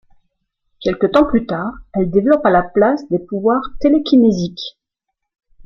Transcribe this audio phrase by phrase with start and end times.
[0.79, 4.75] Quelque temps plus tard, elle développe à la place des pouvoirs télékinésiques.